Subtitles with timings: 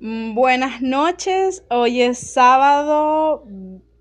[0.00, 3.42] Mm, buenas noches, hoy es sábado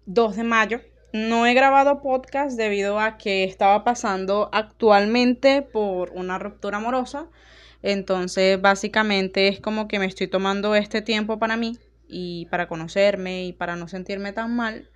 [0.05, 0.81] 2 de mayo.
[1.11, 7.27] No he grabado podcast debido a que estaba pasando actualmente por una ruptura amorosa.
[7.81, 13.45] Entonces, básicamente es como que me estoy tomando este tiempo para mí y para conocerme
[13.45, 14.91] y para no sentirme tan mal.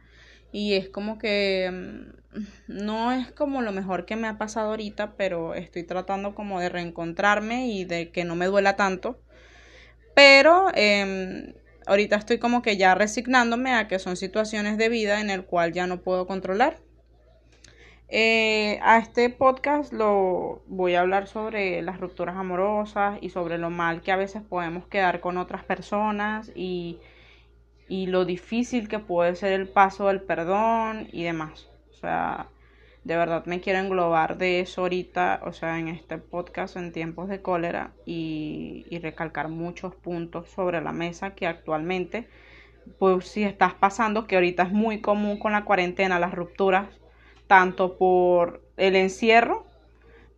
[0.51, 5.15] Y es como que mm, no es como lo mejor que me ha pasado ahorita,
[5.17, 9.19] pero estoy tratando como de reencontrarme y de que no me duela tanto.
[10.15, 11.55] Pero eh,
[11.85, 15.73] ahorita estoy como que ya resignándome a que son situaciones de vida en el cual
[15.73, 16.79] ya no puedo controlar.
[18.13, 23.69] Eh, a este podcast lo voy a hablar sobre las rupturas amorosas y sobre lo
[23.69, 26.99] mal que a veces podemos quedar con otras personas y,
[27.87, 31.69] y lo difícil que puede ser el paso del perdón y demás.
[31.91, 32.47] O sea,
[33.03, 37.29] de verdad me quiero englobar de eso ahorita, o sea, en este podcast en tiempos
[37.29, 42.27] de cólera y, y recalcar muchos puntos sobre la mesa que actualmente,
[42.99, 46.87] pues si estás pasando, que ahorita es muy común con la cuarentena, las rupturas,
[47.47, 49.65] tanto por el encierro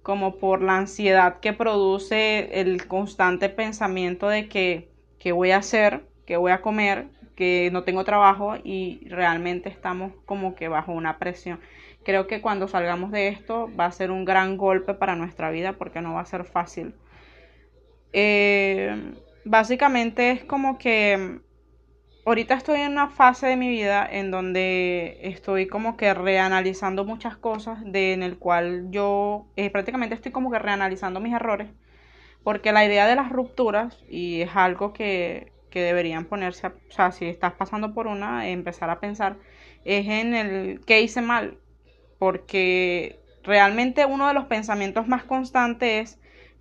[0.03, 6.03] como por la ansiedad que produce el constante pensamiento de que qué voy a hacer,
[6.25, 11.17] qué voy a comer, que no tengo trabajo y realmente estamos como que bajo una
[11.17, 11.59] presión.
[12.03, 15.73] Creo que cuando salgamos de esto va a ser un gran golpe para nuestra vida
[15.73, 16.95] porque no va a ser fácil.
[18.11, 19.13] Eh,
[19.45, 21.39] básicamente es como que
[22.25, 27.37] ahorita estoy en una fase de mi vida en donde estoy como que reanalizando muchas
[27.37, 31.69] cosas, de, en el cual yo eh, prácticamente estoy como que reanalizando mis errores,
[32.43, 37.11] porque la idea de las rupturas, y es algo que, que deberían ponerse, o sea,
[37.11, 39.37] si estás pasando por una, empezar a pensar,
[39.85, 41.57] es en el qué hice mal,
[42.23, 46.19] porque realmente uno de los pensamientos más constantes es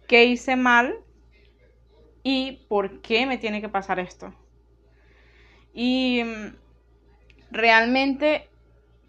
[0.08, 0.96] qué hice mal
[2.24, 4.34] y por qué me tiene que pasar esto.
[5.72, 6.56] Y mm,
[7.52, 8.48] realmente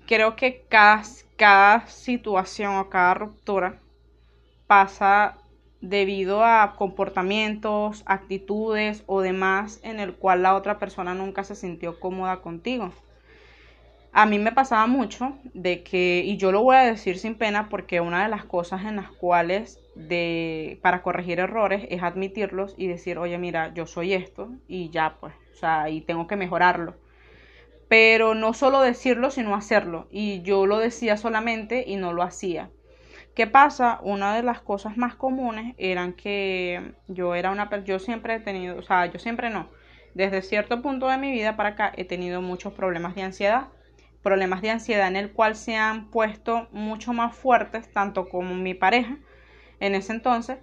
[0.05, 1.01] creo que cada,
[1.37, 3.79] cada situación o cada ruptura
[4.67, 5.39] pasa
[5.81, 11.99] debido a comportamientos, actitudes o demás en el cual la otra persona nunca se sintió
[11.99, 12.93] cómoda contigo
[14.15, 17.67] a mí me pasaba mucho de que, y yo lo voy a decir sin pena
[17.67, 22.85] porque una de las cosas en las cuales de, para corregir errores es admitirlos y
[22.87, 26.95] decir, oye, mira, yo soy esto y ya pues, o sea, y tengo que mejorarlo.
[27.87, 30.07] Pero no solo decirlo, sino hacerlo.
[30.11, 32.69] Y yo lo decía solamente y no lo hacía.
[33.35, 33.99] ¿Qué pasa?
[34.03, 38.77] Una de las cosas más comunes eran que yo era una yo siempre he tenido,
[38.77, 39.69] o sea, yo siempre no.
[40.13, 43.69] Desde cierto punto de mi vida para acá he tenido muchos problemas de ansiedad
[44.23, 48.73] problemas de ansiedad en el cual se han puesto mucho más fuertes, tanto como mi
[48.73, 49.17] pareja
[49.79, 50.57] en ese entonces,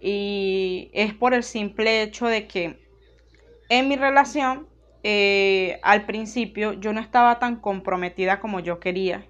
[0.00, 2.80] y es por el simple hecho de que
[3.68, 4.66] en mi relación,
[5.04, 9.26] eh, al principio, yo no estaba tan comprometida como yo quería,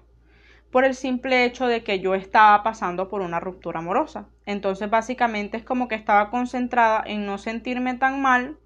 [0.71, 4.27] por el simple hecho de que yo estaba pasando por una ruptura amorosa.
[4.47, 8.57] Entonces, básicamente es como que estaba concentrada en no sentirme tan mal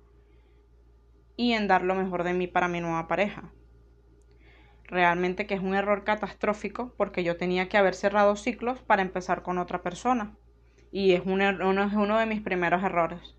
[1.35, 3.51] y en dar lo mejor de mí para mi nueva pareja
[4.87, 9.43] realmente que es un error catastrófico porque yo tenía que haber cerrado ciclos para empezar
[9.43, 10.35] con otra persona.
[10.91, 13.35] Y es, er, uno, uno de mis primeros errores.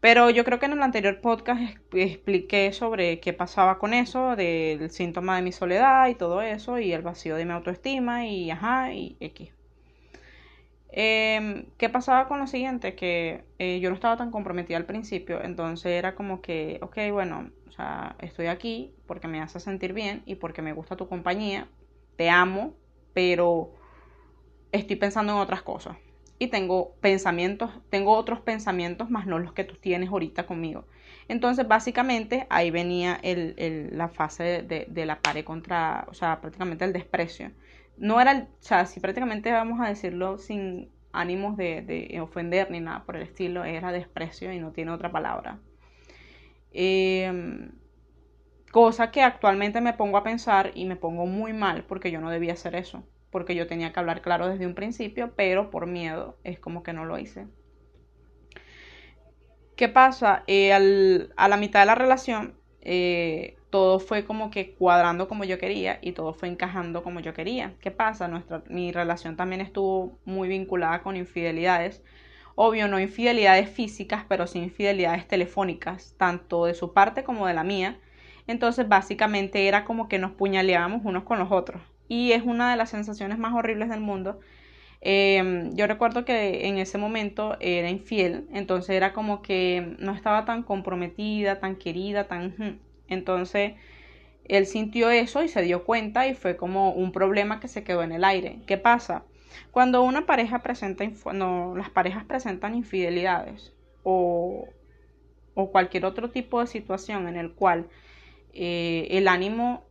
[0.00, 1.60] Pero yo creo que en el anterior podcast
[1.92, 6.92] expliqué sobre qué pasaba con eso, del síntoma de mi soledad y todo eso, y
[6.92, 9.52] el vacío de mi autoestima y ajá, y X.
[10.90, 12.94] Em, ¿Qué pasaba con lo siguiente?
[12.94, 17.50] Que eh, yo no estaba tan comprometida al principio, entonces era como que, ok, bueno,
[18.20, 21.68] estoy aquí porque me hace sentir bien y porque me gusta tu compañía,
[22.16, 22.74] te amo,
[23.12, 23.72] pero
[24.72, 25.96] estoy pensando en otras cosas.
[26.38, 30.84] Y tengo pensamientos, tengo otros pensamientos más no los que tú tienes ahorita conmigo.
[31.28, 36.40] Entonces, básicamente, ahí venía el, el, la fase de, de la pared contra, o sea,
[36.40, 37.52] prácticamente el desprecio
[37.96, 43.04] no era, o sea, si prácticamente vamos a decirlo sin ánimos de, ofender ni nada
[43.04, 45.58] por el estilo, era desprecio y no tiene otra palabra.
[46.78, 47.70] Em,
[48.70, 52.30] cosa que actualmente me pongo a pensar y me pongo muy mal porque yo no
[52.30, 56.36] debía hacer eso, porque yo tenía que hablar claro desde un principio, pero por miedo
[56.44, 57.46] es como que no lo hice.
[59.76, 60.42] ¿Qué pasa?
[60.46, 60.72] Eh,
[61.36, 65.98] a la mitad de la relación, eh, todo fue como que cuadrando como yo quería
[66.00, 67.74] y todo fue encajando como yo quería.
[67.80, 68.26] ¿Qué pasa?
[68.28, 72.02] Nuestra, mi relación también estuvo muy vinculada con infidelidades.
[72.56, 77.62] Obvio, no infidelidades físicas, pero sí infidelidades telefónicas, tanto de su parte como de la
[77.64, 78.00] mía.
[78.48, 81.80] Entonces, básicamente era como que nos puñaleábamos unos con los otros.
[82.08, 84.40] Y es una de las sensaciones más horribles del mundo
[85.00, 90.44] Em, yo recuerdo que en ese momento era infiel, entonces era como que no estaba
[90.44, 92.80] tan comprometida, tan querida, tan...
[93.08, 93.74] Entonces
[94.44, 98.02] él sintió eso y se dio cuenta y fue como un problema que se quedó
[98.02, 98.60] en el aire.
[98.66, 99.24] ¿Qué pasa?
[99.70, 103.72] Cuando una pareja presenta, no, las parejas presentan infidelidades
[104.02, 104.68] o,
[105.54, 107.88] o cualquier otro tipo de situación en el cual
[108.52, 109.84] eh, el ánimo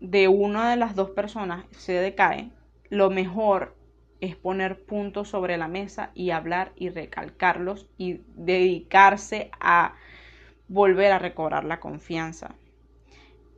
[0.00, 2.50] de una de las dos personas se decae,
[2.90, 3.76] lo mejor
[4.20, 9.94] es poner puntos sobre la mesa y hablar y recalcarlos y dedicarse a
[10.68, 12.54] volver a recobrar la confianza.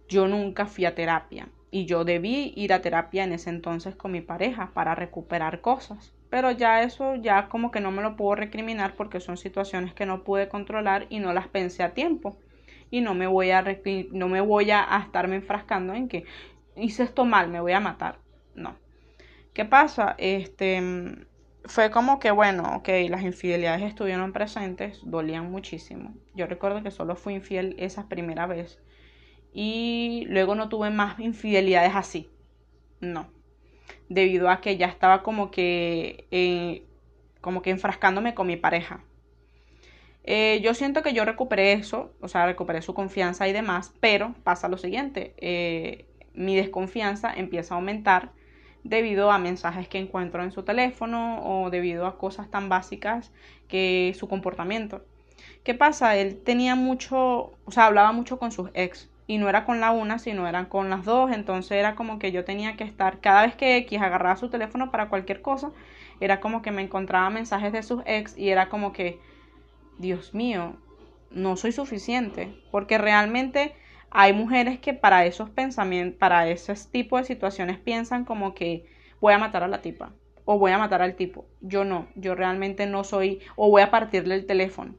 [0.09, 4.13] Yo nunca fui a terapia y yo debí ir a terapia en ese entonces con
[4.13, 6.13] mi pareja para recuperar cosas.
[6.31, 10.07] Pero ya eso ya como que no me lo puedo recriminar porque son situaciones que
[10.07, 12.37] no pude controlar y no las pensé a tiempo.
[12.91, 13.65] Y no me voy a,
[14.13, 16.25] no me voy a, estarme enfrascando en que
[16.77, 18.19] hice esto mal, me voy a matar.
[18.55, 18.77] No.
[19.53, 20.15] ¿Qué pasa?
[20.19, 21.27] Este
[21.65, 26.15] fue como que, bueno, ok, las infidelidades estuvieron presentes, dolían muchísimo.
[26.35, 28.81] Yo recuerdo que solo fui infiel esa primera vez
[29.53, 32.31] y luego no tuve más infidelidades así.
[33.01, 33.29] No.
[34.09, 36.83] Debido a que ya estaba como que, eh,
[37.41, 39.03] como que enfrascándome con mi pareja.
[40.25, 44.35] Eh, yo siento que yo recuperé eso, o sea, recuperé su confianza y demás, pero
[44.45, 46.05] pasa lo siguiente, eh,
[46.35, 48.33] mi desconfianza empieza a aumentar
[48.85, 53.33] debido a mensajes que encuentro en su teléfono o debido a cosas tan básicas
[53.69, 55.03] que su comportamiento.
[55.65, 56.17] ¿Qué pasa?
[56.17, 59.93] Él tenía mucho, o sea, hablaba mucho con sus ex y no era con la
[59.93, 63.43] una, sino eran con las dos, entonces era como que yo tenía que estar, cada
[63.43, 65.71] vez que X agarraba su teléfono para cualquier cosa,
[66.19, 69.21] era como que me encontraba mensajes de sus ex y era como que,
[69.99, 70.77] Dios mío,
[71.31, 73.75] no soy suficiente, porque realmente
[74.11, 78.87] hay mujeres que para esos pensamientos, para ese tipo de situaciones piensan como que
[79.21, 80.15] voy a matar a la tipa
[80.47, 81.45] o voy a matar al tipo.
[81.61, 84.95] Yo no, yo realmente no soy, o voy a partirle el teléfono.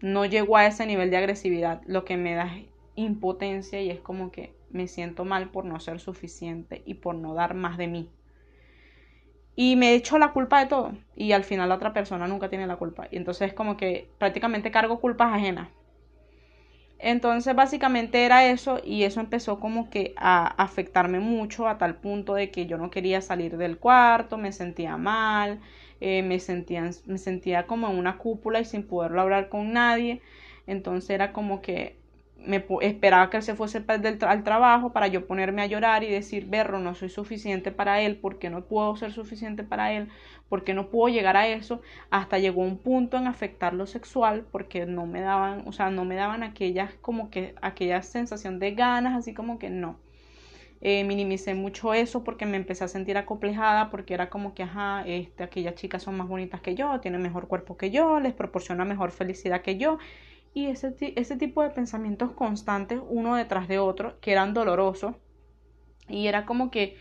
[0.00, 1.82] No llego a ese nivel de agresividad.
[1.86, 2.48] Lo que me da
[2.96, 7.34] impotencia y es como que me siento mal por no ser suficiente y por no
[7.34, 8.10] dar más de mí.
[9.56, 12.48] Y me he hecho la culpa de todo y al final la otra persona nunca
[12.48, 13.06] tiene la culpa.
[13.10, 15.68] Y entonces es como que prácticamente cargo culpas ajenas.
[16.98, 22.34] Entonces básicamente era eso y eso empezó como que a afectarme mucho a tal punto
[22.34, 25.60] de que yo no quería salir del cuarto, me sentía mal,
[26.00, 30.22] eh, me, sentía, me sentía como en una cúpula y sin poderlo hablar con nadie.
[30.66, 31.96] Entonces era como que
[32.46, 36.46] me esperaba que él se fuese al trabajo para yo ponerme a llorar y decir,
[36.46, 40.08] berro, no soy suficiente para él, porque no puedo ser suficiente para él,
[40.48, 41.80] porque no puedo llegar a eso,
[42.10, 46.04] hasta llegó un punto en afectar lo sexual, porque no me daban, o sea, no
[46.04, 49.98] me daban aquellas, como que, aquella sensación de ganas, así como que no.
[50.80, 55.02] Eh, minimicé mucho eso porque me empecé a sentir acomplejada porque era como que, ajá,
[55.06, 58.84] este, aquellas chicas son más bonitas que yo, tienen mejor cuerpo que yo, les proporciona
[58.84, 59.98] mejor felicidad que yo
[60.54, 65.16] y ese, ese tipo de pensamientos constantes uno detrás de otro que eran dolorosos
[66.08, 66.96] y era como que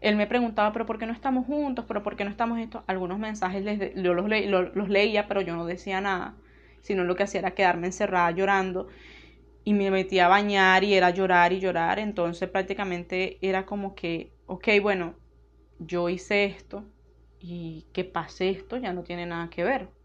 [0.00, 1.84] él me preguntaba, pero ¿por qué no estamos juntos?
[1.88, 2.84] ¿Pero por qué no estamos esto?
[2.86, 6.34] Algunos mensajes les yo los, leía, pero yo no decía nada,
[6.82, 8.88] sino lo que hacía era quedarme encerrada llorando
[9.64, 14.32] y me metía a bañar y era llorar y llorar, entonces prácticamente era como que,
[14.46, 15.14] ok, bueno,
[15.78, 16.84] yo hice esto
[17.40, 19.95] y que pase esto ya no tiene nada que ver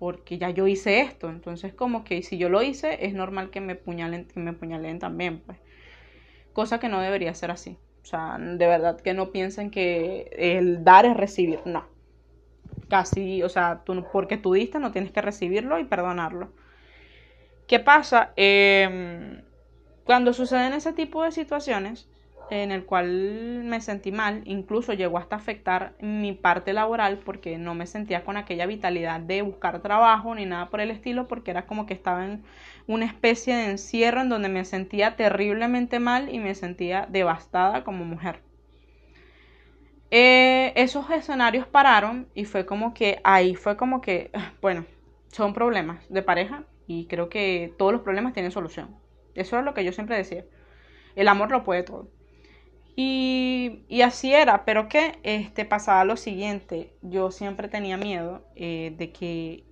[0.00, 3.60] porque ya yo hice esto, entonces como que si yo lo hice es normal que
[3.60, 5.58] me puñalen, que me puñalen también, pues.
[6.54, 7.76] Cosa que no debería ser así.
[8.02, 11.86] O sea, de verdad que no piensen que el dar es recibir, no.
[12.88, 16.50] Casi, o sea, tú, porque tú diste no tienes que recibirlo y perdonarlo.
[17.68, 18.32] ¿Qué pasa?
[18.36, 19.42] Em,
[20.04, 22.08] cuando suceden ese tipo de situaciones,
[22.50, 27.74] en el cual me sentí mal, incluso llegó hasta afectar mi parte laboral porque no
[27.74, 31.66] me sentía con aquella vitalidad de buscar trabajo ni nada por el estilo porque era
[31.66, 32.42] como que estaba en
[32.86, 38.04] una especie de encierro en donde me sentía terriblemente mal y me sentía devastada como
[38.04, 38.40] mujer.
[40.10, 44.30] Eh, esos escenarios pararon y fue como que ahí fue como que,
[44.60, 44.84] bueno,
[45.28, 48.96] son problemas de pareja y creo que todos los problemas tienen solución.
[49.34, 50.44] Eso es lo que yo siempre decía.
[51.14, 52.08] El amor lo puede todo.
[52.96, 59.12] Y, así era, pero que este, pasaba lo siguiente, yo siempre tenía miedo eh, de
[59.12, 59.64] que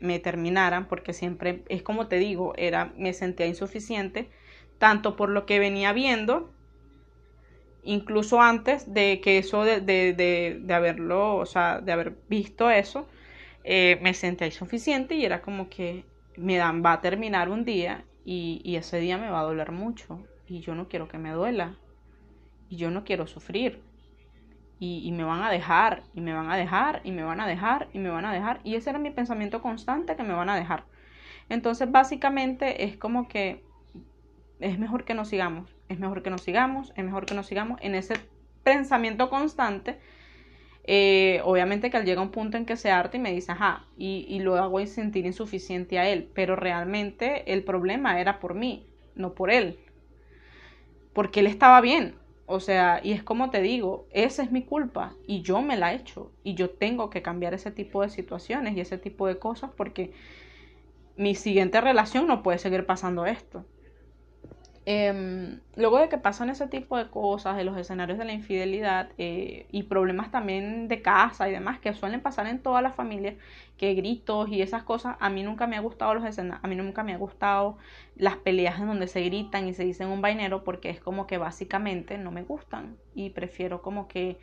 [0.00, 4.30] me terminaran, porque siempre, es como te digo, era, me sentía insuficiente,
[4.78, 6.52] tanto por lo que venía viendo,
[7.82, 10.14] incluso antes de que eso de, de,
[10.60, 13.08] de, haberlo, o sea, de haber visto eso,
[13.64, 16.04] eh, me sentía insuficiente y era como que
[16.36, 19.72] me dan, va a terminar un día y, y ese día me va a doler
[19.72, 21.76] mucho y yo no quiero que me duela
[22.68, 23.82] y yo no quiero sufrir.
[24.80, 27.88] y, me van a dejar, y me van a dejar, y me van a dejar,
[27.92, 28.60] y me van a dejar.
[28.62, 30.84] Y ese era mi pensamiento constante, que me van a dejar.
[31.48, 33.64] Entonces, básicamente es como que
[34.60, 37.78] es mejor que nos sigamos, es mejor que nos sigamos, es mejor que nos sigamos
[37.82, 38.14] en ese
[38.64, 39.98] pensamiento constante.
[40.84, 43.84] Eh, obviamente que al llega un punto en que se harta y me dice, ajá,
[43.96, 48.86] y, y lo hago sentir insuficiente a él, pero realmente el problema era por mí,
[49.14, 49.78] no por él,
[51.12, 52.14] porque él estaba bien,
[52.48, 55.92] o sea, y es como te digo, esa es mi culpa y yo me la
[55.92, 59.38] he hecho y yo tengo que cambiar ese tipo de situaciones y ese tipo de
[59.38, 60.12] cosas porque
[61.16, 63.66] mi siguiente relación no puede seguir pasando esto.
[64.90, 69.10] Em, luego de que pasan ese tipo de cosas, de los escenarios de la infidelidad
[69.18, 73.34] eh, y problemas también de casa y demás que suelen pasar en todas las familias,
[73.76, 76.74] que gritos y esas cosas, a mí nunca me ha gustado los escenarios, a mí
[76.74, 77.76] nunca me ha gustado
[78.16, 81.36] las peleas en donde se gritan y se dicen un vainero porque es como que
[81.36, 84.38] básicamente no me gustan y prefiero como que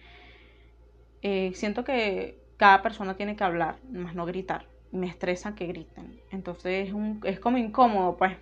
[1.23, 6.19] eh, siento que cada persona tiene que hablar, más no gritar, me estresa que griten,
[6.29, 8.37] entonces es, un, es como incómodo pues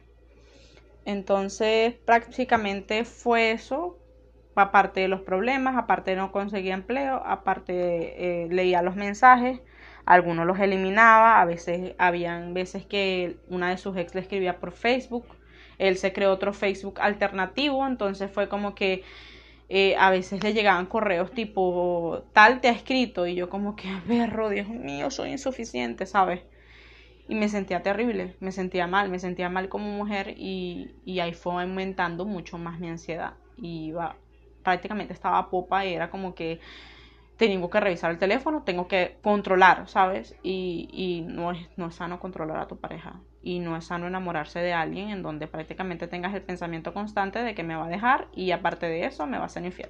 [1.05, 3.98] entonces prácticamente fue eso,
[4.55, 9.60] aparte de los problemas, aparte no conseguir empleo, aparte eh, leía los mensajes,
[10.05, 14.72] algunos los eliminaba, a veces habían veces que una de sus ex le escribía por
[14.72, 15.25] Facebook,
[15.77, 19.03] él se creó otro Facebook alternativo, entonces fue como que
[19.69, 23.88] eh, a veces le llegaban correos tipo tal te ha escrito y yo como que
[24.07, 26.41] berro, Dios mío, soy insuficiente, ¿sabes?
[27.27, 31.34] Y me sentía terrible, me sentía mal, me sentía mal como mujer y, y ahí
[31.34, 34.15] fue aumentando mucho más mi ansiedad y iba,
[34.63, 36.60] prácticamente estaba a popa y era como que
[37.38, 40.36] tengo que revisar el teléfono, tengo que controlar, ¿sabes?
[40.44, 44.08] Y, y no, es, no es sano controlar a tu pareja y no es sano
[44.08, 47.89] enamorarse de alguien en donde prácticamente tengas el pensamiento constante de que me va a
[47.89, 49.89] dejar y aparte de eso me va a ser infiel.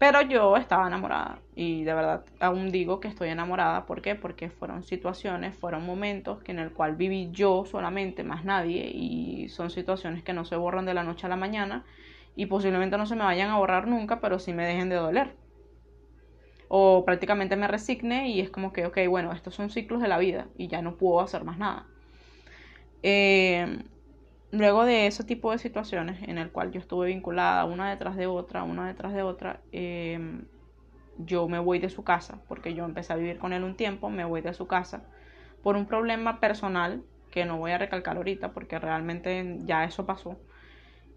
[0.00, 3.84] Pero yo estaba enamorada y de verdad aún digo que estoy enamorada.
[3.84, 4.14] ¿Por qué?
[4.14, 9.50] Porque fueron situaciones, fueron momentos que en el cual viví yo solamente, más nadie, y
[9.50, 11.84] son situaciones que no se borran de la noche a la mañana
[12.34, 15.36] y posiblemente no se me vayan a borrar nunca, pero sí me dejen de doler.
[16.68, 20.16] O prácticamente me resigne y es como que, ok, bueno, estos son ciclos de la
[20.16, 21.84] vida y ya no puedo hacer más nada.
[23.02, 23.82] Eh,
[24.52, 28.26] luego de ese tipo de situaciones en el cual yo estuve vinculada una detrás de
[28.26, 30.46] otra, una detrás de otra, em,
[31.18, 34.10] yo me voy de su casa, porque yo empecé a vivir con él un tiempo,
[34.10, 35.04] me voy de su casa
[35.62, 40.38] por un problema personal que no voy a recalcar ahorita porque realmente ya eso pasó.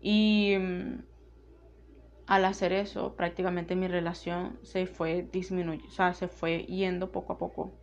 [0.01, 1.03] Y em,
[2.27, 7.33] al hacer eso, prácticamente mi relación se fue disminuyendo, o sea, se fue yendo poco
[7.33, 7.73] a poco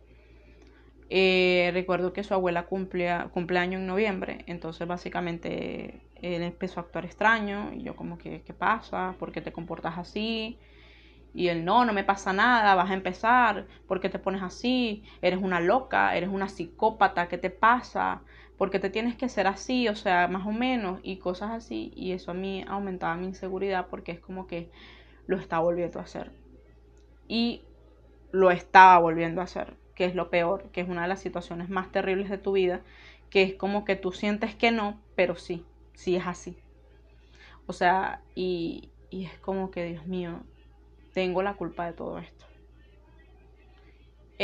[1.13, 7.03] eh, recuerdo que su abuela cumplea, cumpleaños en noviembre, entonces básicamente él empezó a actuar
[7.03, 9.15] extraño y yo como que, ¿qué pasa?
[9.19, 10.57] ¿Por qué te comportas así?
[11.33, 15.03] Y él, no, no me pasa nada, vas a empezar, ¿por qué te pones así?
[15.21, 18.21] Eres una loca, eres una psicópata, ¿qué te pasa?
[18.57, 19.89] ¿Por qué te tienes que ser así?
[19.89, 21.91] O sea, más o menos, y cosas así.
[21.93, 24.71] Y eso a mí aumentaba mi inseguridad porque es como que
[25.27, 26.31] lo estaba volviendo a hacer.
[27.27, 27.63] Y
[28.31, 31.69] lo estaba volviendo a hacer que es lo peor, que es una de las situaciones
[31.69, 32.81] más terribles de tu vida,
[33.29, 36.57] que es como que tú sientes que no, pero sí, sí es así.
[37.67, 40.43] O sea, y, y es como que, Dios mío,
[41.13, 42.45] tengo la culpa de todo esto.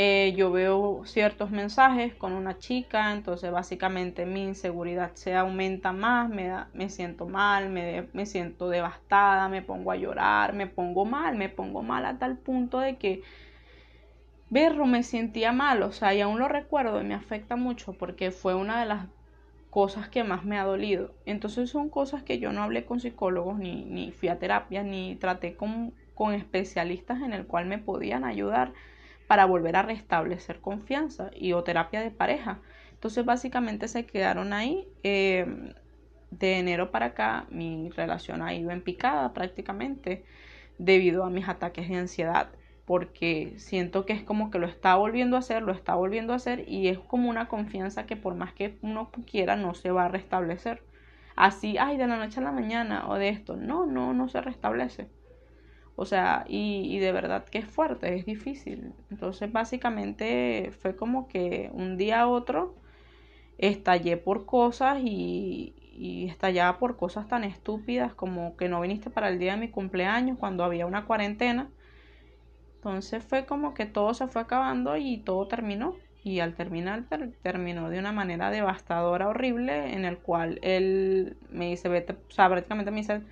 [0.00, 6.30] Eh, yo veo ciertos mensajes con una chica, entonces básicamente mi inseguridad se aumenta más,
[6.30, 11.36] me, me siento mal, me, me siento devastada, me pongo a llorar, me pongo mal,
[11.36, 13.22] me pongo mal a tal punto de que
[14.50, 18.30] verlo me sentía mal, o sea, y aún lo recuerdo y me afecta mucho porque
[18.30, 19.06] fue una de las
[19.70, 21.14] cosas que más me ha dolido.
[21.26, 25.16] Entonces son cosas que yo no hablé con psicólogos, ni, ni fui a terapia, ni
[25.16, 28.72] traté con, con especialistas en el cual me podían ayudar
[29.26, 32.60] para volver a restablecer confianza y o terapia de pareja.
[32.94, 34.88] Entonces básicamente se quedaron ahí.
[35.02, 35.74] Eh,
[36.30, 40.24] de enero para acá mi relación ha ido en picada prácticamente
[40.78, 42.50] debido a mis ataques de ansiedad
[42.88, 46.36] porque siento que es como que lo está volviendo a hacer, lo está volviendo a
[46.36, 50.06] hacer y es como una confianza que por más que uno quiera no se va
[50.06, 50.82] a restablecer.
[51.36, 54.40] Así, ay, de la noche a la mañana o de esto, no, no, no se
[54.40, 55.06] restablece.
[55.96, 58.94] O sea, y, de verdad que es fuerte, es difícil.
[59.10, 62.74] Entonces, básicamente fue como que un día a otro
[63.58, 69.28] estallé por cosas y, y estallaba por cosas tan estúpidas como que no viniste para
[69.28, 71.68] el día de mi cumpleaños cuando había una cuarentena
[72.90, 76.00] entonces fue como que todo se fue acabando y todo terminó.
[76.22, 77.06] Y al terminar
[77.42, 82.48] terminó de una manera devastadora, horrible, en el cual él me dice, vete, o sea,
[82.48, 83.22] prácticamente me dice,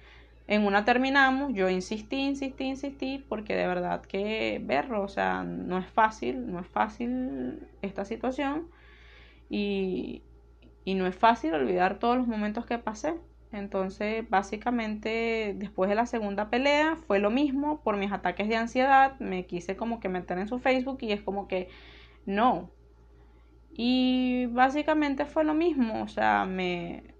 [0.47, 5.79] En una terminamos, yo insistí, insistí, insistí, porque de verdad que verlo, o sea, no
[5.79, 8.71] es fácil, no es fácil esta situación
[9.51, 10.23] y,
[10.85, 13.15] y no es fácil olvidar todos los momentos que pasé.
[13.57, 19.19] Entonces, básicamente, después de la segunda pelea, fue lo mismo por mis ataques de ansiedad.
[19.21, 21.69] Me quise como que meter en su Facebook y es como que
[22.27, 22.71] no.
[23.73, 26.03] Y básicamente fue lo mismo.
[26.03, 27.15] O sea, me,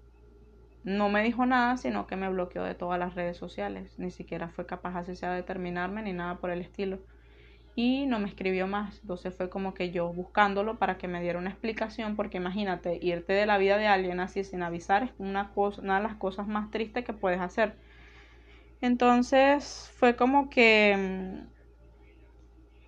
[0.83, 3.97] no me dijo nada, sino que me bloqueó de todas las redes sociales.
[3.99, 6.99] Ni siquiera fue capaz así sea de determinarme ni nada por el estilo
[7.77, 8.99] y no me escribió más.
[9.01, 13.33] Entonces fue como que yo buscándolo para que me diera una explicación, porque imagínate, irte
[13.33, 16.47] de la vida de alguien así sin avisar es una, cosa, una de las cosas
[16.47, 17.75] más tristes que puedes hacer.
[18.81, 21.47] Entonces fue como que, mm,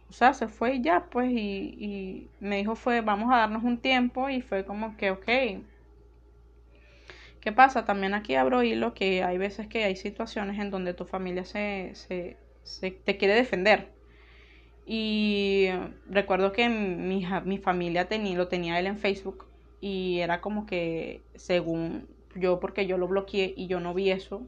[0.10, 3.64] o sea, se fue y ya, pues, y, y me dijo fue, vamos a darnos
[3.64, 5.28] un tiempo y fue como que, ok.
[7.42, 7.86] ¿Qué pasa?
[7.86, 11.92] También aquí abro hilo que hay veces que hay situaciones en donde tu familia se,
[11.94, 13.99] se, se te quiere defender
[14.92, 15.68] y
[16.10, 19.46] recuerdo que mi, mi familia tenía, lo tenía él en Facebook
[19.82, 24.42] y era como que según yo, porque yo lo bloqueé y yo no vi eso,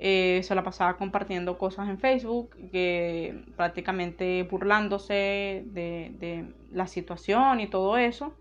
[0.00, 7.60] eh, se la pasaba compartiendo cosas en Facebook, que prácticamente burlándose de, de la situación
[7.60, 8.34] y todo eso.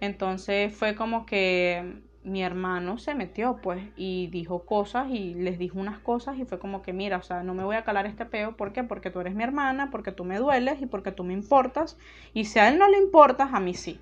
[0.00, 5.78] Entonces fue como que mi hermano se metió pues y dijo cosas y les dijo
[5.78, 8.26] unas cosas y fue como que mira, o sea, no me voy a calar este
[8.26, 8.84] peo, ¿por qué?
[8.84, 11.98] Porque tú eres mi hermana, porque tú me dueles y porque tú me importas
[12.32, 14.00] y si a él no le importas, a mí sí.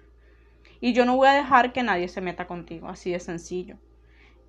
[0.81, 3.77] Y yo no voy a dejar que nadie se meta contigo, así de sencillo.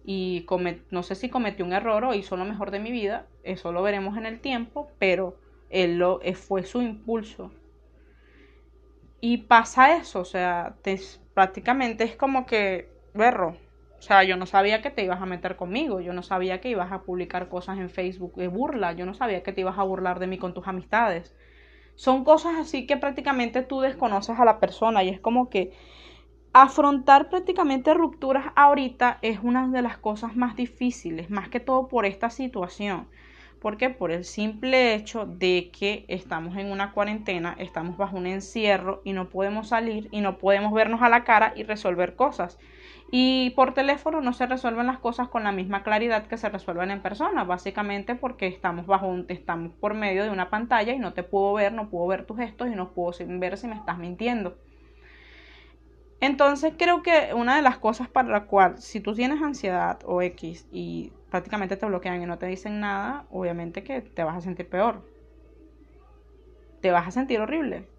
[0.04, 0.46] Y
[0.90, 3.84] no sé si cometió un error o hizo lo mejor de mi vida, eso lo
[3.84, 5.36] veremos en el tiempo, pero
[5.70, 7.52] él lo, eh, fue su impulso.
[9.20, 10.76] Y pasa eso, o sea,
[11.34, 13.56] prácticamente es como que berro.
[14.02, 16.70] O sea, yo no sabía que te ibas a meter conmigo, yo no sabía que
[16.70, 19.84] ibas a publicar cosas en Facebook de burla, yo no sabía que te ibas a
[19.84, 21.36] burlar de mí con tus amistades.
[21.96, 25.74] Son cosas así que prácticamente tú desconoces a la persona y es como que
[26.54, 32.06] afrontar prácticamente rupturas ahorita es una de las cosas más difíciles, más que todo por
[32.06, 33.08] esta situación.
[33.60, 39.02] porque Por el simple hecho de que estamos en una cuarentena, estamos bajo un encierro
[39.06, 42.60] y no podemos salir y no podemos vernos a la cara y resolver cosas.
[43.14, 46.92] Y por teléfono no se resuelven las cosas con la misma claridad que se resuelven
[46.92, 51.12] en persona, básicamente porque estamos bajo un, estamos por medio de una pantalla y no
[51.12, 53.98] te puedo ver, no puedo ver tus gestos y no puedo ver si me estás
[53.98, 54.58] mintiendo.
[56.22, 60.22] Entonces creo que una de las cosas para la cual, si tú tienes ansiedad o
[60.22, 64.42] X y prácticamente te bloquean y no te dicen nada, obviamente que te vas a
[64.42, 65.06] sentir peor.
[66.80, 67.91] Te vas a sentir horrible.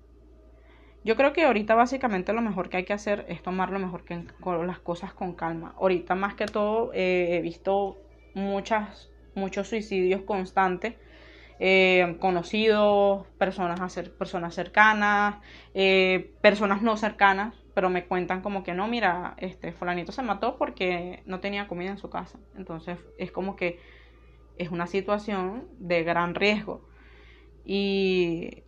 [1.05, 4.05] Yo creo que ahorita básicamente lo mejor que hay que hacer es tomar lo mejor
[4.05, 4.25] que
[4.67, 5.75] las cosas con calma.
[5.79, 7.99] Ahorita más que todo eh, he visto
[8.35, 10.95] muchas, muchos suicidios constantes.
[11.65, 13.79] Eh, conocidos, personas,
[14.19, 15.37] personas cercanas,
[15.75, 20.57] eh, personas no cercanas, pero me cuentan como que no, mira, este fulanito se mató
[20.57, 22.39] porque no tenía comida en su casa.
[22.57, 23.79] Entonces es como que
[24.59, 26.85] es una situación de gran riesgo.
[27.65, 28.65] Y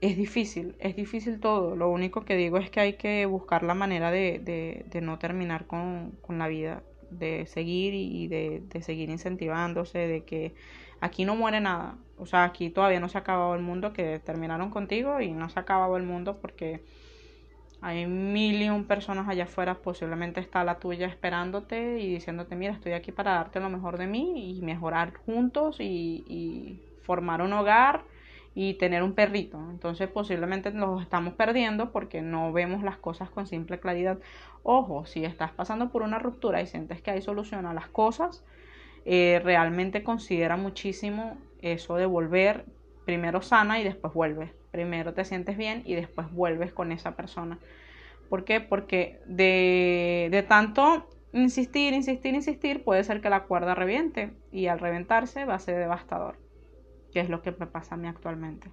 [0.00, 1.74] es difícil, es difícil todo.
[1.76, 5.66] Lo único que digo es que hay que buscar la manera de, de, no terminar
[5.66, 10.54] con, con, la vida, de seguir y de, de, seguir incentivándose, de que
[11.00, 11.96] aquí no muere nada.
[12.16, 15.48] O sea, aquí todavía no se ha acabado el mundo, que terminaron contigo y no
[15.48, 16.82] se ha acabado el mundo porque
[17.80, 22.72] hay mil y un personas allá afuera, posiblemente está la tuya esperándote y diciéndote, mira,
[22.72, 28.04] estoy aquí para darte lo mejor de mí y mejorar juntos y formar un hogar
[28.60, 29.56] y tener un perrito.
[29.70, 34.18] Entonces posiblemente nos estamos perdiendo porque no vemos las cosas con simple claridad.
[34.64, 38.44] Ojo, si estás pasando por una ruptura y sientes que hay solución a las cosas,
[39.04, 42.64] eh, realmente considera muchísimo eso de volver,
[43.04, 44.50] primero sana y después vuelves.
[44.72, 47.60] Primero te sientes bien y después vuelves con esa persona.
[48.28, 48.60] ¿Por qué?
[48.60, 54.80] Porque de, de tanto insistir, insistir, insistir, puede ser que la cuerda reviente y al
[54.80, 56.47] reventarse va a ser devastador
[57.12, 58.70] que es lo que me pasa a mí actualmente.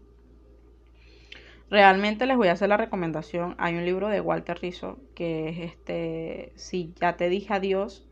[1.69, 3.55] Realmente les voy a hacer la recomendación.
[3.57, 8.05] Hay un libro de Walter Rizzo que es este, si ya te dije adiós,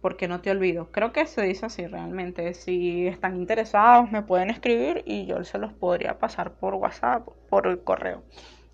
[0.00, 0.92] porque no te olvido.
[0.92, 2.54] Creo que se dice así realmente.
[2.54, 7.66] Si están interesados, me pueden escribir y yo se los podría pasar por WhatsApp, por
[7.66, 8.22] el correo.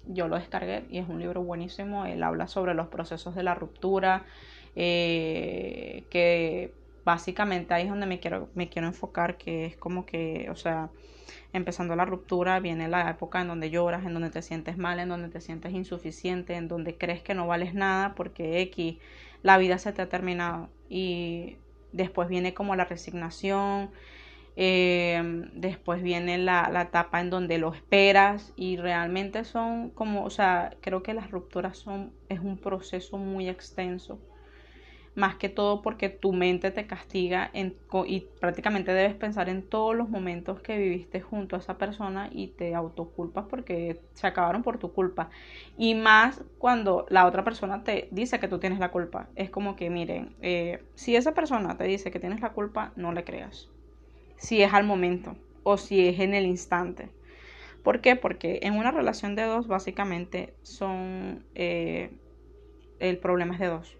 [0.06, 2.04] Yo lo descargué y es un libro buenísimo.
[2.04, 4.26] Él habla sobre los procesos de la ruptura,
[4.76, 10.48] eh, que básicamente ahí es donde me quiero, me quiero enfocar, que es como que,
[10.50, 10.90] o sea,
[11.52, 15.08] empezando la ruptura, viene la época en donde lloras, en donde te sientes mal, en
[15.08, 18.98] donde te sientes insuficiente, en donde crees que no vales nada porque X,
[19.42, 20.68] la vida se te ha terminado.
[20.88, 21.56] Y
[21.92, 23.90] después viene como la resignación,
[24.56, 30.30] eh, después viene la, la, etapa en donde lo esperas y realmente son como, o
[30.30, 34.20] sea, creo que las rupturas son, es un proceso muy extenso
[35.14, 39.94] más que todo porque tu mente te castiga en, y prácticamente debes pensar en todos
[39.94, 44.78] los momentos que viviste junto a esa persona y te autoculpas porque se acabaron por
[44.78, 45.28] tu culpa.
[45.76, 49.28] Y más cuando la otra persona te dice que tú tienes la culpa.
[49.36, 53.12] Es como que, miren, eh, si esa persona te dice que tienes la culpa, no
[53.12, 53.68] le creas.
[54.36, 57.10] Si es al momento o si es en el instante.
[57.82, 58.16] ¿Por qué?
[58.16, 61.44] Porque en una relación de dos básicamente son...
[61.54, 62.10] Eh,
[62.98, 63.96] el problema es de dos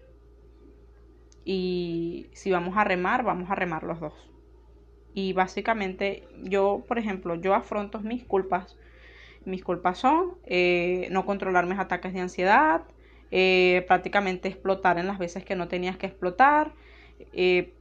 [1.45, 4.13] y si vamos a remar, vamos a remar los dos.
[5.13, 8.77] Y básicamente yo, por ejemplo, yo afronto mis culpas.
[9.45, 12.83] Mis culpas son eh, no controlar mis ataques de ansiedad,
[13.31, 16.71] eh, prácticamente explotar en las veces que no tenías que explotar,
[17.33, 17.73] eh,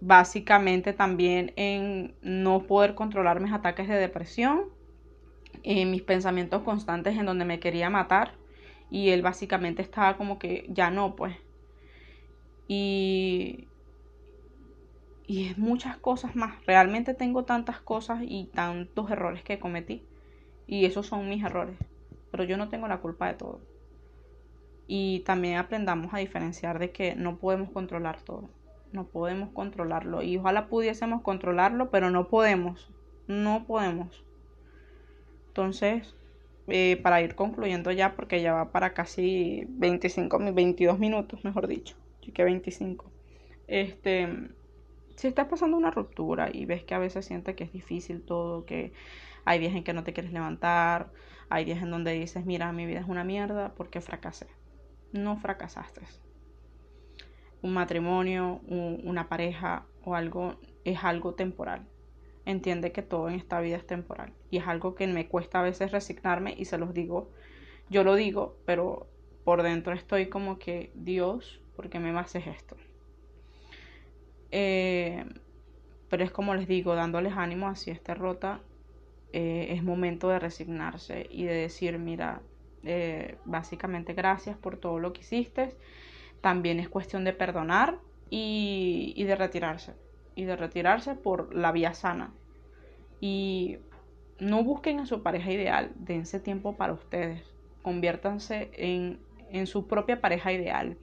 [0.00, 4.64] básicamente también en no poder controlar mis ataques de depresión,
[5.64, 8.32] mis pensamientos constantes en donde me quería matar
[8.90, 11.36] y él básicamente estaba como que ya no, pues
[12.74, 13.68] y,
[15.26, 16.64] y es muchas cosas más.
[16.64, 20.02] Realmente tengo tantas cosas y tantos errores que cometí.
[20.66, 21.76] Y esos son mis errores.
[22.30, 23.60] Pero yo no tengo la culpa de todo.
[24.86, 28.48] Y también aprendamos a diferenciar de que no podemos controlar todo.
[28.92, 30.22] No podemos controlarlo.
[30.22, 32.90] Y ojalá pudiésemos controlarlo, pero no podemos.
[33.26, 34.24] No podemos.
[35.48, 36.14] Entonces,
[36.68, 41.96] eh, para ir concluyendo ya, porque ya va para casi 25, 22 minutos, mejor dicho
[42.30, 43.10] que 25.
[43.66, 44.28] Este,
[45.16, 48.64] si estás pasando una ruptura y ves que a veces sientes que es difícil todo,
[48.64, 48.92] que
[49.44, 51.12] hay días en que no te quieres levantar,
[51.48, 54.46] hay días en donde dices, mira, mi vida es una mierda porque fracasé.
[55.12, 56.02] No fracasaste.
[57.60, 61.86] Un matrimonio, una pareja o algo es algo temporal.
[62.44, 64.32] Entiende que todo en esta vida es temporal.
[64.50, 67.30] Y es algo que me cuesta a veces resignarme y se los digo.
[67.88, 69.08] Yo lo digo, pero
[69.44, 72.76] por dentro estoy como que Dios porque me haces esto.
[74.50, 75.24] Eh,
[76.08, 78.60] pero es como les digo, dándoles ánimo así esta rota,
[79.32, 82.42] eh, es momento de resignarse y de decir, mira,
[82.84, 85.74] eh, básicamente gracias por todo lo que hiciste.
[86.42, 89.94] También es cuestión de perdonar y, y de retirarse.
[90.34, 92.34] Y de retirarse por la vía sana.
[93.20, 93.78] Y
[94.38, 97.42] no busquen a su pareja ideal, dense tiempo para ustedes.
[97.82, 100.98] Conviértanse en, en su propia pareja ideal.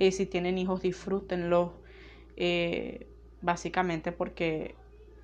[0.00, 1.72] Eh, si tienen hijos, disfrútenlos.
[2.36, 3.06] Eh,
[3.42, 4.76] básicamente porque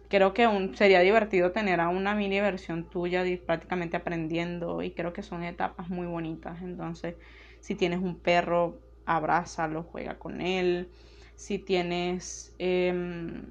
[0.08, 5.22] creo que sería divertido tener a una mini versión tuya prácticamente aprendiendo y creo que
[5.22, 6.60] son etapas muy bonitas.
[6.62, 7.16] Entonces,
[7.60, 10.92] si tienes un perro, abrázalo, juega con él.
[11.36, 13.50] Si tienes em,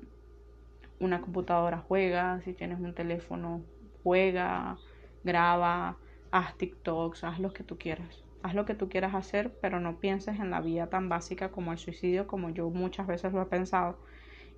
[0.99, 2.41] una computadora, juega.
[2.41, 3.65] Si tienes un teléfono,
[4.03, 4.77] juega,
[5.23, 5.99] graba,
[6.31, 9.99] haz TikToks, haz lo que tú quieras haz lo que tú quieras hacer, pero no
[9.99, 13.45] pienses en la vía tan básica como el suicidio, como yo muchas veces lo he
[13.47, 13.97] pensado.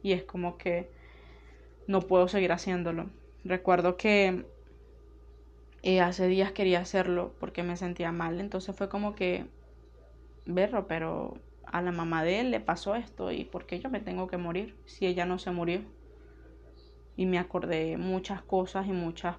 [0.03, 0.91] Y es como que
[1.87, 3.09] no puedo seguir haciéndolo.
[3.45, 4.45] Recuerdo que
[5.83, 9.45] eh, hace días quería hacerlo porque me sentía mal, entonces fue como que,
[10.45, 14.01] verlo, pero a la mamá de él le pasó esto y ¿por qué yo me
[14.01, 15.81] tengo que morir si ella no se murió?
[17.15, 19.37] Y me acordé muchas cosas y muchas,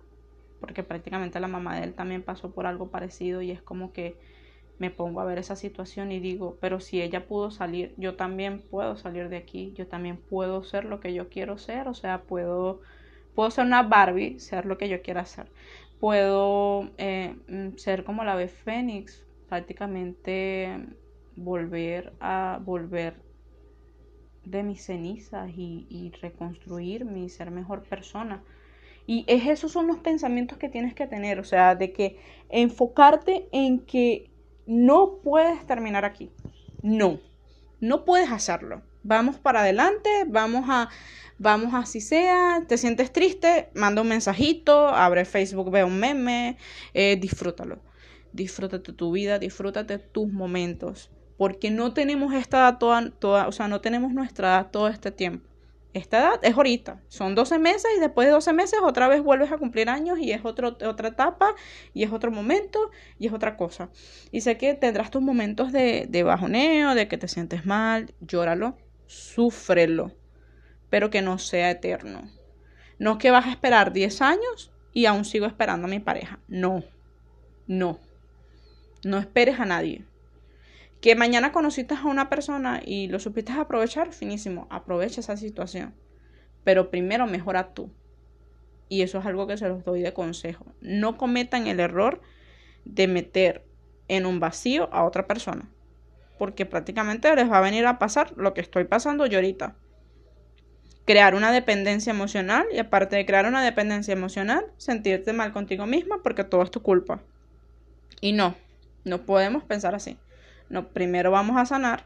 [0.58, 4.16] porque prácticamente la mamá de él también pasó por algo parecido y es como que
[4.78, 8.60] me pongo a ver esa situación y digo, pero si ella pudo salir, yo también
[8.62, 12.22] puedo salir de aquí, yo también puedo ser lo que yo quiero ser, o sea,
[12.22, 12.80] puedo,
[13.34, 15.50] puedo ser una Barbie, ser lo que yo quiera ser,
[16.00, 20.78] puedo eh, mm, ser como la ave Fénix, prácticamente
[21.36, 23.14] volver a volver
[24.44, 28.42] de mis cenizas y, y reconstruirme y ser mejor persona.
[29.06, 32.18] Y es, esos son los pensamientos que tienes que tener, o sea, de que
[32.50, 34.30] enfocarte en que
[34.68, 36.30] no puedes terminar aquí.
[36.82, 37.18] No,
[37.80, 38.82] no puedes hacerlo.
[39.02, 40.90] Vamos para adelante, vamos a,
[41.38, 46.58] vamos así sea, te sientes triste, manda un mensajito, abre Facebook, ve un meme,
[46.92, 47.78] eh, disfrútalo.
[48.32, 51.10] Disfrútate tu vida, disfrútate tus momentos.
[51.38, 55.10] Porque no tenemos esta edad toda, toda, o sea, no tenemos nuestra edad todo este
[55.10, 55.47] tiempo
[55.94, 59.50] esta edad es ahorita, son 12 meses y después de 12 meses otra vez vuelves
[59.52, 61.54] a cumplir años y es otro, otra etapa
[61.94, 63.88] y es otro momento y es otra cosa.
[64.30, 68.76] Y sé que tendrás tus momentos de, de bajoneo, de que te sientes mal, llóralo,
[69.06, 70.12] súfrelo,
[70.90, 72.30] pero que no sea eterno.
[72.98, 76.38] No que vas a esperar 10 años y aún sigo esperando a mi pareja.
[76.48, 76.84] No,
[77.66, 77.98] no,
[79.04, 80.04] no esperes a nadie.
[81.00, 85.94] Que mañana conociste a una persona y lo supiste aprovechar, finísimo, aprovecha esa situación.
[86.64, 87.92] Pero primero mejora tú.
[88.88, 90.66] Y eso es algo que se los doy de consejo.
[90.80, 92.20] No cometan el error
[92.84, 93.64] de meter
[94.08, 95.70] en un vacío a otra persona.
[96.38, 99.76] Porque prácticamente les va a venir a pasar lo que estoy pasando yo ahorita.
[101.04, 106.22] Crear una dependencia emocional y aparte de crear una dependencia emocional, sentirte mal contigo misma
[106.22, 107.22] porque todo es tu culpa.
[108.20, 108.56] Y no,
[109.04, 110.18] no podemos pensar así.
[110.68, 112.04] No, primero vamos a sanar,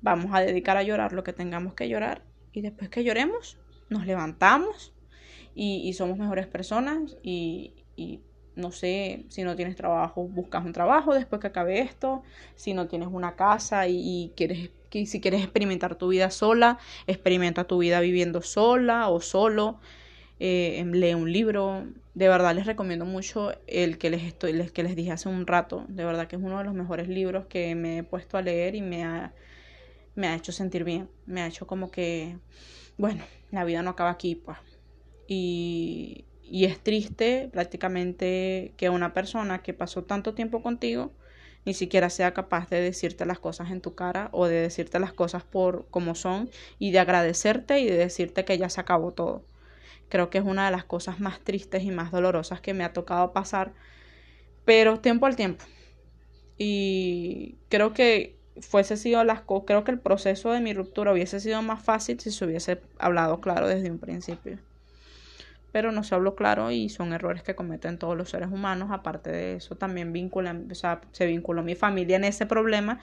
[0.00, 4.06] vamos a dedicar a llorar lo que tengamos que llorar y después que lloremos, nos
[4.06, 4.92] levantamos
[5.54, 7.74] y, somos mejores personas y,
[8.56, 12.22] no sé, si no tienes trabajo, buscas un trabajo después que acabe esto,
[12.54, 14.70] si no tienes una casa y, quieres
[15.06, 19.80] si quieres experimentar tu vida sola, experimenta tu vida viviendo sola o solo,
[20.42, 21.86] eh, em, lee un libro.
[22.14, 25.46] De verdad les recomiendo mucho el que les estoy, les, que les dije hace un
[25.46, 25.86] rato.
[25.88, 28.74] De verdad que es uno de los mejores libros que me he puesto a leer
[28.74, 29.32] y me ha,
[30.14, 31.08] me ha hecho sentir bien.
[31.26, 32.38] Me ha hecho como que,
[32.98, 34.58] bueno, la vida no acaba aquí, pues
[35.26, 41.12] y, es triste prácticamente que una persona que pasó tanto tiempo contigo
[41.64, 45.12] ni siquiera sea capaz de decirte las cosas en tu cara o de decirte las
[45.12, 49.44] cosas por como son y de agradecerte y de decirte que ya se acabó todo.
[50.12, 52.92] Creo que es una de las cosas más tristes y más dolorosas que me ha
[52.92, 53.72] tocado pasar,
[54.66, 55.64] pero tiempo al tiempo.
[56.58, 61.62] Y creo que fuese sido las creo que el proceso de mi ruptura hubiese sido
[61.62, 64.58] más fácil si se hubiese hablado claro desde un principio
[65.72, 68.90] pero no se habló claro y son errores que cometen todos los seres humanos.
[68.92, 73.00] Aparte de eso, también vinculan, o sea, se vinculó mi familia en ese problema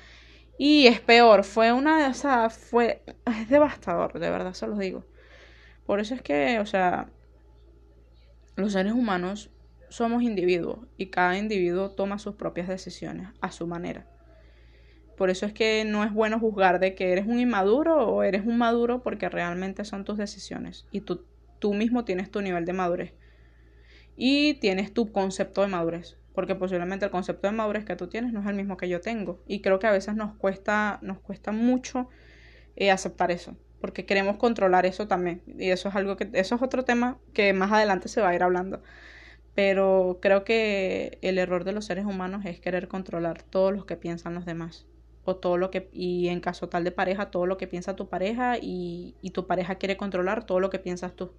[0.59, 5.03] y es peor, fue una, o sea, fue, es devastador, de verdad se los digo.
[5.89, 7.09] Por eso es que, o sea,
[8.55, 9.49] los seres humanos
[9.89, 14.05] somos individuos y cada individuo toma sus propias decisiones a su manera.
[15.17, 18.45] Por eso es que no es bueno juzgar de que eres un inmaduro o eres
[18.45, 21.25] un maduro porque realmente son tus decisiones y tú
[21.57, 23.15] tú mismo tienes tu nivel de madurez
[24.15, 28.31] y tienes tu concepto de madurez, porque posiblemente el concepto de madurez que tú tienes
[28.31, 31.17] no es el mismo que yo tengo y creo que a veces nos cuesta nos
[31.17, 32.09] cuesta mucho
[32.75, 36.61] eh, aceptar eso, porque queremos controlar eso también y eso es algo que eso es
[36.61, 38.81] otro tema que más adelante se va a ir hablando.
[39.55, 43.97] Pero creo que el error de los seres humanos es querer controlar todo lo que
[43.97, 44.85] piensan los demás
[45.25, 48.09] o todo lo que y en caso tal de pareja todo lo que piensa tu
[48.09, 51.33] pareja y, y tu pareja quiere controlar todo lo que piensas tú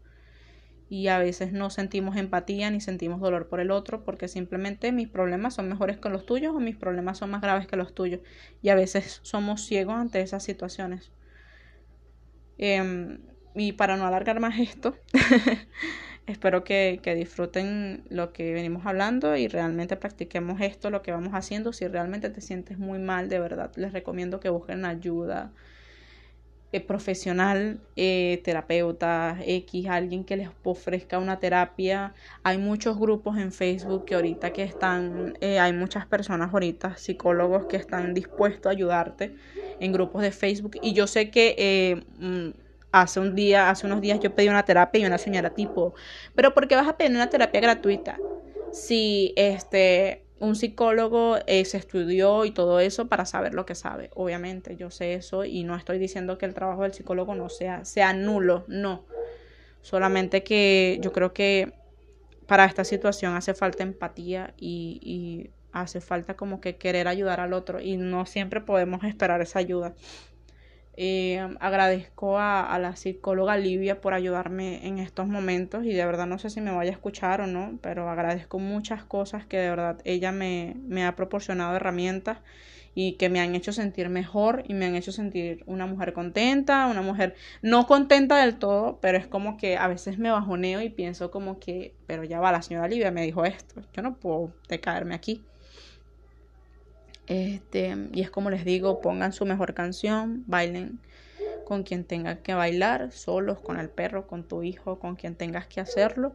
[0.90, 5.08] y a veces no sentimos empatía ni sentimos dolor por el otro porque simplemente mis
[5.08, 8.20] problemas son mejores que los tuyos o mis problemas son más graves que los tuyos
[8.60, 11.12] y a veces somos ciegos ante esas situaciones.
[12.62, 13.20] Em,
[13.54, 14.94] y para no alargar más esto,
[16.26, 21.32] espero que, que, disfruten lo que venimos hablando y realmente practiquemos esto, lo que vamos
[21.32, 21.72] haciendo.
[21.72, 25.52] Si realmente te sientes muy mal, de verdad, les recomiendo que busquen ayuda
[26.72, 32.14] eh, profesional, eh, terapeuta X, alguien que les ofrezca una terapia.
[32.44, 37.66] Hay muchos grupos en Facebook que ahorita que están, eh, hay muchas personas ahorita, psicólogos
[37.66, 39.34] que están dispuestos a ayudarte
[39.80, 40.76] en grupos de Facebook.
[40.80, 42.50] Y yo sé que mm,
[42.92, 45.94] hace un día, hace unos días yo pedí una terapia y una señora tipo,
[46.36, 48.16] pero ¿por qué vas a pedir una terapia gratuita?
[48.72, 54.10] Si este un psicólogo eh, se estudió y todo eso para saber lo que sabe.
[54.14, 57.84] Obviamente, yo sé eso y no estoy diciendo que el trabajo del psicólogo no sea,
[57.84, 59.04] sea nulo, no.
[59.82, 61.74] Solamente que yo creo que
[62.46, 67.52] para esta situación hace falta empatía y, y hace falta como que querer ayudar al
[67.52, 69.94] otro y no siempre podemos esperar esa ayuda.
[71.02, 76.38] Eh, agradezco a, la psicóloga Livia por ayudarme en estos momentos y de verdad no
[76.38, 79.98] sé si me vaya a escuchar o no, pero agradezco muchas cosas que de verdad
[80.04, 82.40] ella me, me ha proporcionado herramientas
[82.94, 86.86] y que me han hecho sentir mejor y me han hecho sentir una mujer contenta,
[86.86, 90.90] una mujer no contenta del todo, pero es como que a veces me bajoneo y
[90.90, 94.52] pienso como que, pero ya va, la señora Livia me dijo esto, yo no puedo
[94.68, 95.42] decaerme aquí.
[97.30, 100.98] Este, y es como les digo, pongan su mejor canción, bailen
[101.64, 105.68] con quien tengan que bailar, solos, con el perro, con tu hijo, con quien tengas
[105.68, 106.34] que hacerlo.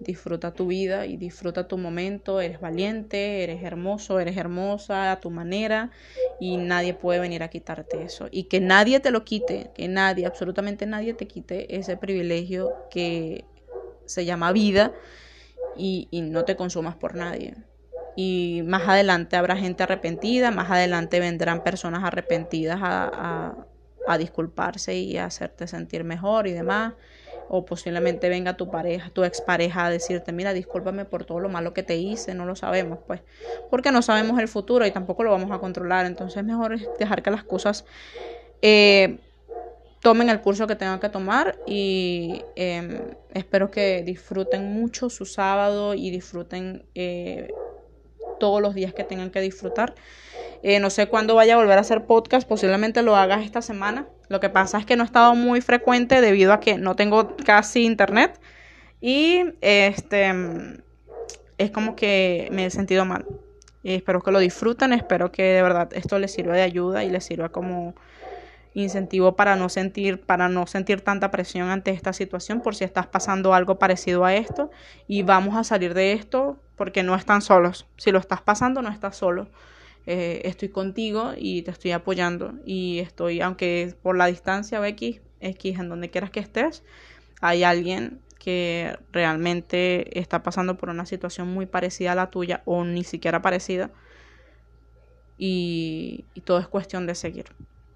[0.00, 2.40] Disfruta tu vida y disfruta tu momento.
[2.40, 5.92] Eres valiente, eres hermoso, eres hermosa a tu manera
[6.40, 8.26] y nadie puede venir a quitarte eso.
[8.32, 13.44] Y que nadie te lo quite, que nadie, absolutamente nadie te quite ese privilegio que
[14.06, 14.92] se llama vida
[15.76, 17.54] y, y no te consumas por nadie
[18.16, 23.54] y más adelante habrá gente arrepentida, más adelante vendrán personas arrepentidas a,
[24.06, 26.94] a, disculparse y a hacerte sentir mejor y demás.
[27.48, 31.74] o posiblemente venga tu pareja, tu expareja a decirte, mira, discúlpame por todo lo malo
[31.74, 33.20] que te hice, no lo sabemos, pues,
[33.70, 37.22] porque no sabemos el futuro y tampoco lo vamos a controlar, entonces es mejor dejar
[37.22, 37.84] que las cosas
[38.62, 39.18] eh,
[40.02, 45.94] tomen el curso que tengan que tomar y em, espero que disfruten mucho su sábado
[45.94, 47.48] y disfruten eh,
[48.38, 49.94] todos los días que tengan que disfrutar.
[50.62, 54.06] Eh, no sé cuándo vaya a volver a hacer podcast, posiblemente lo hagas esta semana.
[54.28, 57.36] Lo que pasa es que no he estado muy frecuente debido a que no tengo
[57.44, 58.40] casi internet
[59.00, 60.32] y este
[61.58, 63.26] es como que me he sentido mal.
[63.84, 67.24] Espero que lo disfruten, espero que de verdad esto les sirva de ayuda y les
[67.24, 67.94] sirva como
[68.74, 73.06] incentivo para no sentir para no sentir tanta presión ante esta situación por si estás
[73.06, 74.70] pasando algo parecido a esto
[75.06, 78.88] y vamos a salir de esto porque no están solos si lo estás pasando no
[78.88, 79.46] estás solo
[80.04, 85.20] eh, estoy contigo y te estoy apoyando y estoy aunque por la distancia o X
[85.38, 86.82] X en donde quieras que estés
[87.40, 92.82] hay alguien que realmente está pasando por una situación muy parecida a la tuya o
[92.82, 93.92] ni siquiera parecida
[95.38, 97.46] y todo es cuestión de seguir.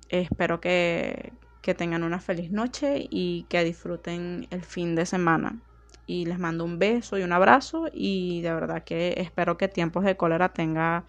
[0.09, 5.61] Espero que, que tengan una feliz noche y que disfruten el fin de semana.
[6.07, 10.05] Y les mando un beso y un abrazo y de verdad que espero que Tiempos
[10.05, 11.05] de Cólera tenga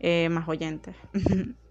[0.00, 0.94] eh, más oyentes.